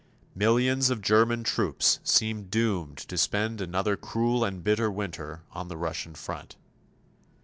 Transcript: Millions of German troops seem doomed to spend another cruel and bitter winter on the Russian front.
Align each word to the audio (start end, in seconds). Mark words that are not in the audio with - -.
Millions 0.33 0.89
of 0.89 0.99
German 0.99 1.43
troops 1.43 1.99
seem 2.03 2.45
doomed 2.45 2.97
to 2.97 3.15
spend 3.19 3.61
another 3.61 3.95
cruel 3.95 4.43
and 4.43 4.63
bitter 4.63 4.89
winter 4.89 5.43
on 5.51 5.67
the 5.67 5.77
Russian 5.77 6.15
front. 6.15 6.55